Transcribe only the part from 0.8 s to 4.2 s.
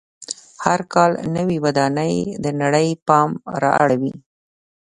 کال نوې ودانۍ د نړۍ پام را اړوي.